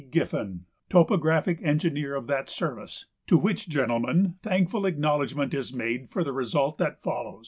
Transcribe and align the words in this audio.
Giffin, 0.09 0.65
topographic 0.89 1.59
engineer 1.61 2.15
of 2.15 2.25
that 2.25 2.49
service, 2.49 3.05
to 3.27 3.37
which 3.37 3.69
gentleman 3.69 4.33
thankful 4.41 4.87
acknowledgment 4.87 5.53
is 5.53 5.75
made 5.75 6.09
for 6.09 6.23
the 6.23 6.33
result 6.33 6.79
that 6.79 7.03
follows. 7.03 7.39